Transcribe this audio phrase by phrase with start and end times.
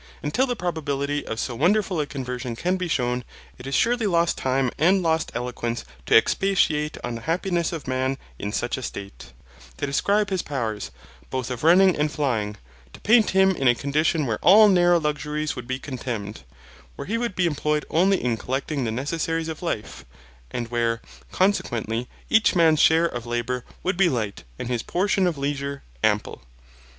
[0.23, 3.23] And till the probability of so wonderful a conversion can be shewn,
[3.59, 8.17] it is surely lost time and lost eloquence to expatiate on the happiness of man
[8.39, 9.31] in such a state;
[9.77, 10.89] to describe his powers,
[11.29, 12.57] both of running and flying,
[12.93, 16.45] to paint him in a condition where all narrow luxuries would be contemned,
[16.95, 20.03] where he would be employed only in collecting the necessaries of life,
[20.49, 20.99] and where,
[21.31, 26.41] consequently, each man's share of labour would be light, and his portion of leisure ample.